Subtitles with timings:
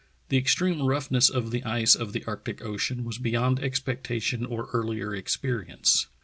[0.29, 5.13] The extreme roughness of the ice of the Arctic Ocean was beyond expectation or earlier
[5.13, 6.07] experience.